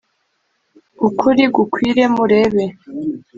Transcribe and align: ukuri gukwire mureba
ukuri 1.07 1.43
gukwire 1.55 2.03
mureba 2.13 2.63